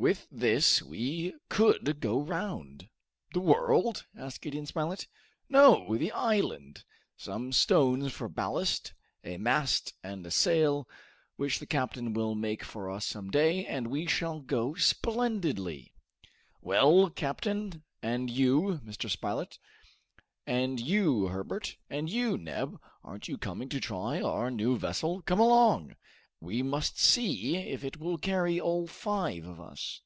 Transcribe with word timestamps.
"With 0.00 0.26
this 0.32 0.80
we 0.80 1.34
could 1.50 2.00
go 2.00 2.22
round" 2.22 2.88
"The 3.34 3.40
world?" 3.40 4.06
asked 4.16 4.40
Gideon 4.40 4.64
Spilett. 4.64 5.06
"No, 5.46 5.94
the 5.94 6.10
island. 6.10 6.84
Some 7.18 7.52
stones 7.52 8.10
for 8.10 8.26
ballast, 8.26 8.94
a 9.24 9.36
mast 9.36 9.92
and 10.02 10.24
a 10.26 10.30
sail, 10.30 10.88
which 11.36 11.58
the 11.58 11.66
captain 11.66 12.14
will 12.14 12.34
make 12.34 12.64
for 12.64 12.88
us 12.90 13.04
some 13.04 13.30
day, 13.30 13.66
and 13.66 13.88
we 13.88 14.06
shall 14.06 14.40
go 14.40 14.72
splendidly! 14.74 15.92
Well, 16.62 17.10
captain 17.10 17.82
and 18.02 18.30
you, 18.30 18.80
Mr. 18.82 19.10
Spilett; 19.10 19.58
and 20.46 20.80
you, 20.80 21.26
Herbert; 21.26 21.76
and 21.90 22.08
you, 22.08 22.38
Neb 22.38 22.80
aren't 23.04 23.28
you 23.28 23.36
coming 23.36 23.68
to 23.68 23.78
try 23.78 24.22
our 24.22 24.50
new 24.50 24.78
vessel? 24.78 25.20
Come 25.20 25.40
along! 25.40 25.94
we 26.42 26.62
must 26.62 26.98
see 26.98 27.56
if 27.58 27.84
it 27.84 27.98
will 27.98 28.16
carry 28.16 28.58
all 28.58 28.86
five 28.86 29.44
of 29.44 29.60
us!" 29.60 30.00